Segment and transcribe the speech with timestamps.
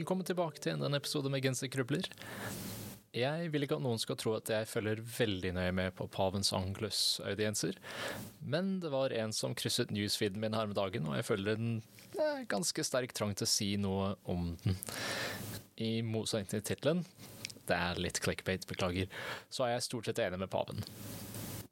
[0.00, 2.06] Velkommen tilbake til enda en episode med Genserkrubler.
[3.12, 6.54] Jeg vil ikke at noen skal tro at jeg følger veldig nøye med på pavens
[6.56, 7.76] Anglus-audienser,
[8.40, 11.74] men det var en som krysset newsfeeden min her med dagen, og jeg føler en
[12.14, 14.80] eh, ganske sterk trang til å si noe om den.
[15.84, 17.04] I motsetning til tittelen,
[17.68, 19.12] det er litt clickbait, beklager,
[19.52, 20.80] så er jeg stort sett enig med paven.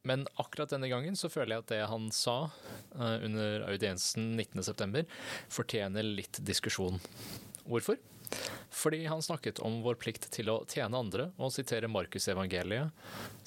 [0.05, 5.09] Men akkurat denne gangen så føler jeg at det han sa uh, under audiensen 19.9,
[5.53, 7.01] fortjener litt diskusjon.
[7.69, 8.01] Hvorfor?
[8.71, 12.93] Fordi han snakket om vår plikt til å tjene andre, og siterer Markusevangeliet,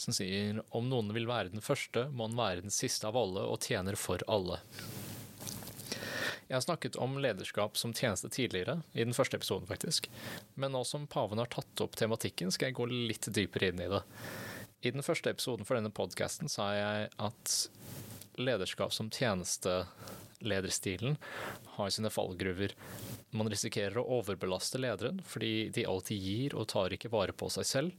[0.01, 3.45] som sier om noen vil være den første, må han være den siste av alle
[3.47, 4.59] og tjener for alle.
[6.51, 10.09] Jeg har snakket om lederskap som tjeneste tidligere, i den første episoden faktisk,
[10.59, 13.87] men nå som paven har tatt opp tematikken, skal jeg gå litt dypere inn i
[13.93, 14.01] det.
[14.81, 17.55] I den første episoden for denne podkasten sa jeg at
[18.41, 19.07] lederskap som
[20.41, 21.17] tjenestelederstilen
[21.65, 22.73] har sine fallgruver.
[23.31, 27.65] Man risikerer å overbelaste lederen fordi de alltid gir og tar ikke vare på seg
[27.65, 27.91] selv.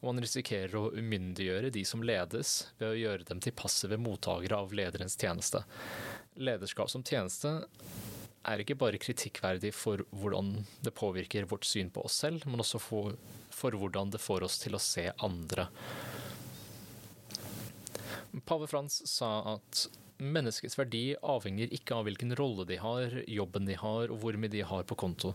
[0.00, 4.56] Og man risikerer å umyndiggjøre de som ledes ved å gjøre dem til passive mottakere
[4.56, 5.62] av lederens tjeneste.
[6.36, 7.60] Lederskap som tjeneste
[8.48, 12.80] er ikke bare kritikkverdig for hvordan det påvirker vårt syn på oss selv, men også
[12.80, 13.16] for,
[13.52, 15.68] for hvordan det får oss til å se andre.
[18.46, 19.90] Pave Frans sa at
[20.20, 24.52] menneskets verdi avhenger ikke av hvilken rolle de har, jobben de har og hvor mye
[24.52, 25.32] de har på konto.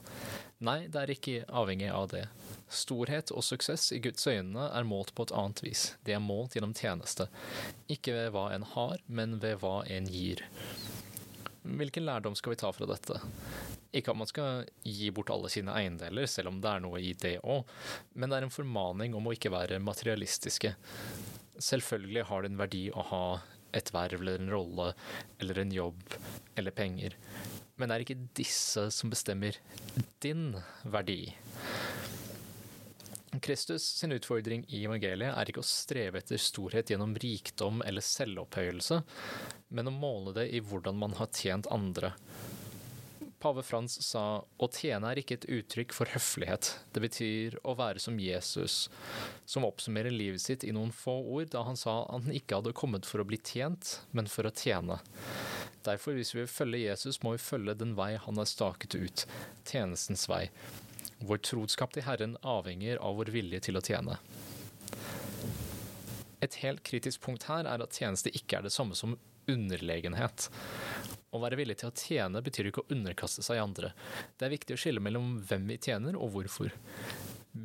[0.66, 2.25] Nei, det er ikke avhengig av det.
[2.69, 5.88] Storhet og suksess i Guds øyne er målt på et annet vis.
[6.05, 7.30] Det er målt gjennom tjeneste.
[7.92, 10.45] Ikke ved hva en har, men ved hva en gir.
[11.66, 13.17] Hvilken lærdom skal vi ta fra dette?
[13.95, 17.15] Ikke at man skal gi bort alle sine eiendeler, selv om det er noe i
[17.17, 17.64] det òg,
[18.14, 20.76] men det er en formaning om å ikke være materialistiske.
[21.55, 23.26] Selvfølgelig har det en verdi å ha
[23.75, 24.91] et verv eller en rolle
[25.39, 26.17] eller en jobb
[26.55, 27.17] eller penger,
[27.75, 29.58] men det er ikke disse som bestemmer
[30.23, 30.53] din
[30.87, 31.33] verdi.
[33.43, 39.02] Kristus sin utfordring i evangeliet er ikke å streve etter storhet gjennom rikdom eller selvopphøyelse,
[39.75, 42.14] men å måle det i hvordan man har tjent andre.
[43.45, 46.72] Pave Frans sa å tjene er ikke et uttrykk for høflighet.
[46.95, 48.88] Det betyr å være som Jesus,
[49.45, 53.06] som oppsummerer livet sitt i noen få ord da han sa han ikke hadde kommet
[53.06, 54.98] for å bli tjent, men for å tjene.
[55.86, 59.28] Derfor, hvis vi vil følge Jesus, må vi følge den vei han har staket ut,
[59.62, 60.48] tjenestens vei.
[61.22, 64.17] Vår troskap til Herren avhenger av vår vilje til å tjene.
[66.43, 69.15] Et helt kritisk punkt her er at tjeneste ikke er det samme som
[69.51, 70.49] underlegenhet.
[71.35, 73.93] Å være villig til å tjene betyr ikke å underkaste seg andre.
[74.37, 76.73] Det er viktig å skille mellom hvem vi tjener og hvorfor.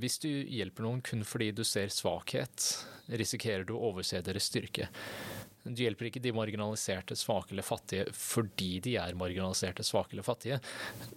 [0.00, 2.66] Hvis du hjelper noen kun fordi du ser svakhet,
[3.10, 4.90] risikerer du å overse deres styrke.
[5.64, 10.60] Du hjelper ikke de marginaliserte, svake eller fattige fordi de er marginaliserte, svake eller fattige.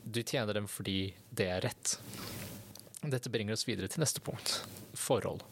[0.04, 1.98] Du tjener dem fordi det er rett.
[3.04, 4.62] Dette bringer oss videre til neste punkt
[4.98, 5.44] forhold.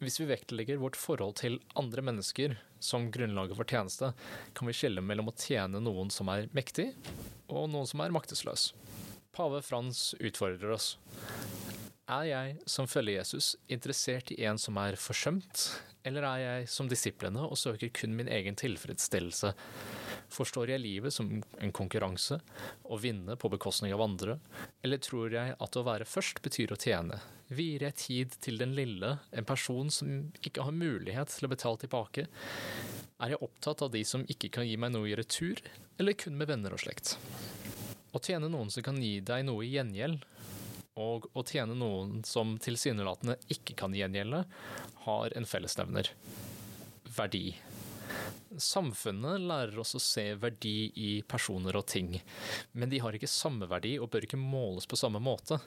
[0.00, 4.08] Hvis vi vektlegger vårt forhold til andre mennesker som grunnlaget for tjeneste,
[4.56, 6.86] kan vi skille mellom å tjene noen som er mektig,
[7.52, 8.70] og noen som er maktesløs.
[9.36, 10.94] Pave Frans utfordrer oss.
[12.08, 15.66] Er jeg som følger Jesus interessert i en som er forsømt,
[16.08, 19.52] eller er jeg som disiplene og søker kun min egen tilfredsstillelse?
[20.30, 22.38] Forstår jeg livet som en konkurranse,
[22.86, 24.36] å vinne på bekostning av andre,
[24.84, 27.18] eller tror jeg at å være først betyr å tjene?
[27.50, 31.82] Vier jeg tid til den lille, en person som ikke har mulighet til å betale
[31.82, 32.28] tilbake?
[33.20, 35.58] Er jeg opptatt av de som ikke kan gi meg noe i retur,
[35.98, 37.16] eller kun med venner og slekt?
[38.14, 40.22] Å tjene noen som kan gi deg noe i gjengjeld,
[41.00, 44.44] og å tjene noen som tilsynelatende ikke kan gjengjelde,
[45.06, 46.10] har en fellesnevner
[47.16, 47.54] verdi.
[48.60, 52.16] Samfunnet lærer oss å se verdi i personer og ting,
[52.72, 55.60] men de har ikke samme verdi og bør ikke måles på samme måte.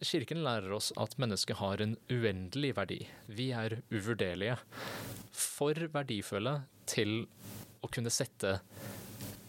[0.00, 2.98] Kirken lærer oss at mennesket har en uendelig verdi.
[3.32, 4.58] Vi er uvurderlige.
[5.32, 6.58] For verdifulle
[6.88, 7.22] til
[7.80, 8.58] å kunne sette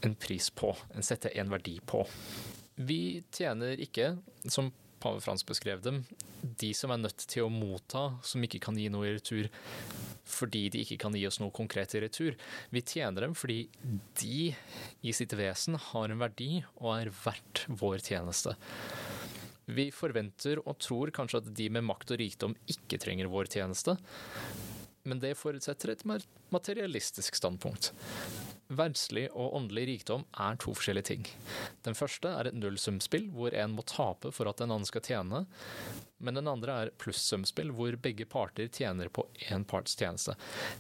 [0.06, 0.72] en pris på,
[1.02, 2.04] sette en verdi på.
[2.78, 4.14] Vi tjener ikke,
[4.48, 4.72] som
[5.02, 6.04] pave Frans beskrev dem,
[6.42, 9.50] de som er nødt til å motta, som ikke kan gi noe i retur
[10.28, 12.38] fordi de ikke kan gi oss noe konkret i retur.
[12.74, 13.64] Vi tjener dem fordi
[14.22, 14.52] de
[15.02, 18.58] i sitt vesen har en verdi og er verdt vår tjeneste.
[19.68, 23.98] Vi forventer og tror kanskje at de med makt og rikdom ikke trenger vår tjeneste,
[25.08, 26.04] men det forutsetter et
[26.52, 27.92] materialistisk standpunkt.
[28.68, 31.28] Verdslig og åndelig rikdom er to forskjellige ting.
[31.88, 35.46] Den første er et nullsumspill, hvor en må tape for at en annen skal tjene,
[36.18, 40.34] men den andre er plussumspill, hvor begge parter tjener på én parts tjeneste.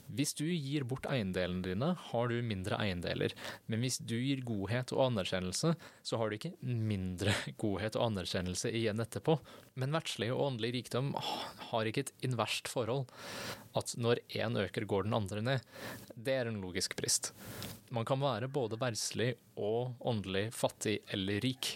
[0.08, 3.36] Hvis du gir bort eiendelene dine, har du mindre eiendeler,
[3.70, 8.74] men hvis du gir godhet og anerkjennelse, så har du ikke mindre godhet og anerkjennelse
[8.74, 9.38] igjen etterpå.
[9.78, 11.14] Men verdslig og åndelig rikdom
[11.70, 13.06] har ikke et inverst forhold,
[13.78, 15.72] at når én øker, går den andre ned.
[16.16, 17.34] Det er en logisk brist.
[17.94, 21.76] Man kan være både verdslig og åndelig fattig eller rik.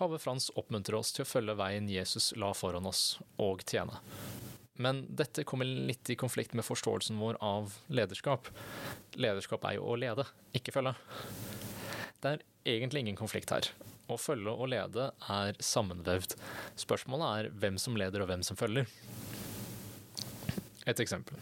[0.00, 3.98] Pave Frans oppmuntrer oss til å følge veien Jesus la foran oss, og tjene.
[4.80, 8.48] Men dette kommer litt i konflikt med forståelsen vår av lederskap.
[9.20, 10.24] Lederskap er jo å lede,
[10.56, 10.94] ikke følge.
[12.16, 12.44] Det er
[12.78, 13.68] egentlig ingen konflikt her.
[14.08, 16.32] Å følge og lede er sammenvevd.
[16.80, 18.88] Spørsmålet er hvem som leder og hvem som følger.
[20.88, 21.36] Et eksempel.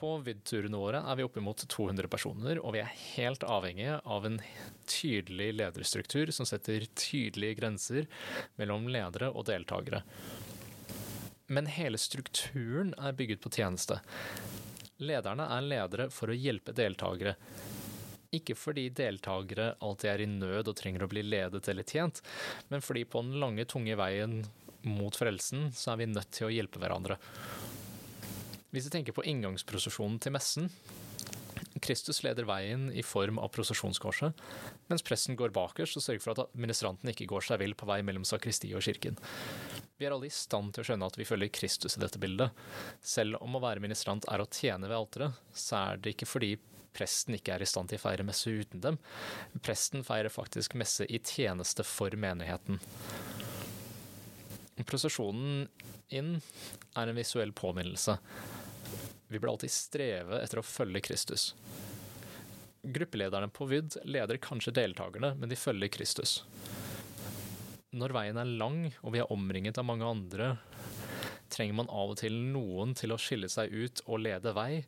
[0.00, 4.38] På VID-turene våre er vi oppimot 200 personer, og vi er helt avhengige av en
[4.88, 8.06] tydelig lederstruktur som setter tydelige grenser
[8.56, 10.00] mellom ledere og deltakere.
[11.52, 13.98] Men hele strukturen er bygget på tjeneste.
[15.04, 17.34] Lederne er ledere for å hjelpe deltakere.
[18.32, 22.22] Ikke fordi deltakere alltid er i nød og trenger å bli ledet eller tjent,
[22.72, 24.40] men fordi på den lange, tunge veien
[24.88, 27.20] mot frelsen, så er vi nødt til å hjelpe hverandre.
[28.70, 30.68] Hvis vi tenker på inngangsprosesjonen til messen,
[31.82, 34.36] Kristus leder veien i form av prosesjonskorset,
[34.90, 38.00] mens presten går bakerst og sørger for at administranten ikke går seg vill på vei
[38.06, 39.18] mellom sakristi og kirken.
[39.98, 42.54] Vi er alle i stand til å skjønne at vi følger Kristus i dette bildet.
[43.02, 46.54] Selv om å være ministrant er å tjene ved alteret, så er det ikke fordi
[46.94, 48.98] presten ikke er i stand til å feire messe uten dem.
[49.66, 52.80] Presten feirer faktisk messe i tjeneste for menigheten.
[54.86, 55.68] Prosesjonen
[56.10, 56.38] inn
[56.98, 58.16] er en visuell påminnelse.
[59.30, 61.52] Vi bør alltid streve etter å følge Kristus.
[62.82, 66.40] Gruppelederne på VID leder kanskje deltakerne, men de følger Kristus.
[67.94, 70.56] Når veien er lang og vi er omringet av mange andre,
[71.50, 74.82] trenger man av og til noen til å skille seg ut og lede vei,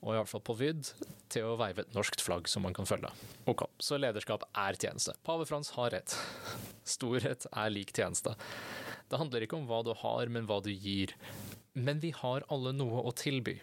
[0.00, 0.90] og i hvert fall på VID,
[1.30, 3.10] til å veive et norskt flagg som man kan følge.
[3.50, 5.14] Ok, så lederskap er tjeneste.
[5.26, 6.14] Pave Frans har rett.
[6.86, 8.34] Storhet er lik tjeneste.
[9.06, 11.14] Det handler ikke om hva du har, men hva du gir.
[11.76, 13.58] Men vi har alle noe å tilby.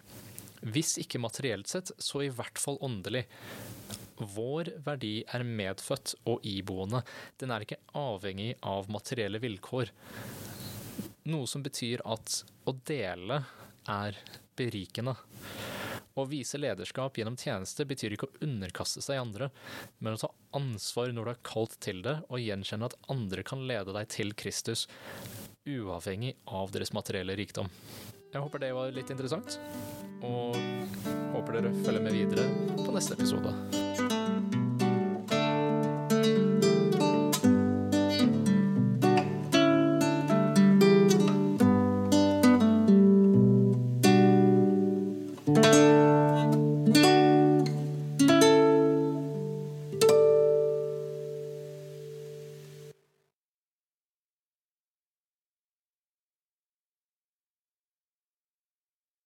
[0.64, 3.24] Hvis ikke materielt sett, så i hvert fall åndelig.
[4.16, 7.02] Vår verdi er medfødt og iboende.
[7.42, 9.90] Den er ikke avhengig av materielle vilkår.
[11.28, 13.42] Noe som betyr at å dele
[13.90, 14.16] er
[14.56, 15.16] berikende.
[16.14, 19.48] Å vise lederskap gjennom tjeneste betyr ikke å underkaste seg andre,
[19.98, 23.66] men å ta ansvar når du er kalt til det, og gjenkjenne at andre kan
[23.66, 24.86] lede deg til Kristus,
[25.66, 27.70] uavhengig av deres materielle rikdom.
[28.34, 29.58] Jeg håper det var litt interessant,
[30.26, 30.58] og
[31.36, 32.48] håper dere følger med videre
[32.82, 33.54] på neste episode.